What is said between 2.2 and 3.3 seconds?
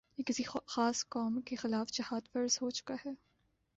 فرض ہو چکا ہے